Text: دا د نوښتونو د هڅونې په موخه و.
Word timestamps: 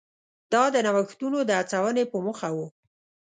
دا 0.53 0.63
د 0.73 0.75
نوښتونو 0.85 1.39
د 1.43 1.51
هڅونې 1.59 2.03
په 2.11 2.17
موخه 2.25 2.49
و. 2.55 2.57